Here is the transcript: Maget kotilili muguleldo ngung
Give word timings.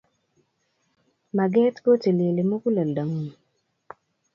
Maget 1.35 1.75
kotilili 1.83 2.41
muguleldo 2.49 3.03
ngung 3.09 3.31